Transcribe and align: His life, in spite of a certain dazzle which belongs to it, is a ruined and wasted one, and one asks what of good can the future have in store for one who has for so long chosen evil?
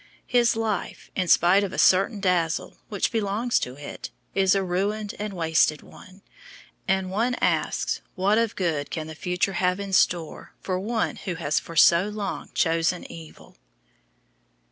His 0.25 0.55
life, 0.55 1.11
in 1.15 1.27
spite 1.27 1.63
of 1.63 1.71
a 1.71 1.77
certain 1.77 2.19
dazzle 2.19 2.75
which 2.89 3.11
belongs 3.11 3.59
to 3.59 3.75
it, 3.75 4.09
is 4.33 4.55
a 4.55 4.63
ruined 4.63 5.13
and 5.19 5.31
wasted 5.33 5.83
one, 5.83 6.23
and 6.87 7.11
one 7.11 7.35
asks 7.35 8.01
what 8.15 8.39
of 8.39 8.55
good 8.55 8.89
can 8.89 9.05
the 9.05 9.13
future 9.13 9.53
have 9.53 9.79
in 9.79 9.93
store 9.93 10.53
for 10.59 10.79
one 10.79 11.17
who 11.17 11.35
has 11.35 11.59
for 11.59 11.75
so 11.75 12.07
long 12.09 12.49
chosen 12.55 13.03
evil? 13.11 13.57